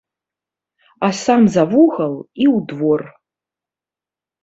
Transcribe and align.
А 1.09 1.09
сам 1.21 1.41
за 1.57 1.63
вугал 1.75 2.15
і 2.17 2.45
ў 2.55 2.57
двор. 2.75 3.01